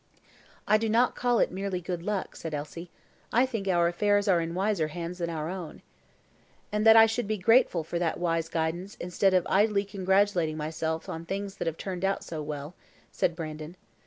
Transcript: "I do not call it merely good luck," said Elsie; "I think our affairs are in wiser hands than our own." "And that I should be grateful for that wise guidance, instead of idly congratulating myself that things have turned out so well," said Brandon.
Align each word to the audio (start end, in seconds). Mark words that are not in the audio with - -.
"I 0.67 0.77
do 0.79 0.89
not 0.89 1.13
call 1.15 1.37
it 1.37 1.51
merely 1.51 1.79
good 1.79 2.01
luck," 2.01 2.35
said 2.35 2.55
Elsie; 2.55 2.89
"I 3.31 3.45
think 3.45 3.67
our 3.67 3.87
affairs 3.87 4.27
are 4.27 4.41
in 4.41 4.55
wiser 4.55 4.87
hands 4.87 5.19
than 5.19 5.29
our 5.29 5.47
own." 5.47 5.83
"And 6.71 6.87
that 6.87 6.95
I 6.95 7.05
should 7.05 7.27
be 7.27 7.37
grateful 7.37 7.83
for 7.83 7.99
that 7.99 8.19
wise 8.19 8.49
guidance, 8.49 8.95
instead 8.99 9.35
of 9.35 9.45
idly 9.47 9.85
congratulating 9.85 10.57
myself 10.57 11.05
that 11.05 11.27
things 11.27 11.55
have 11.59 11.77
turned 11.77 12.03
out 12.03 12.23
so 12.23 12.41
well," 12.41 12.73
said 13.11 13.35
Brandon. 13.35 13.75